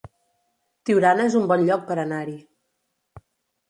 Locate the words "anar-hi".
2.09-2.39